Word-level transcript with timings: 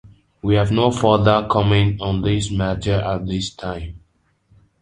We 0.41 0.55
have 0.55 0.71
no 0.71 0.89
further 0.89 1.47
comment 1.47 2.01
on 2.01 2.23
this 2.23 2.49
matter 2.49 2.93
at 2.99 3.27
this 3.27 3.53
time. 3.53 3.99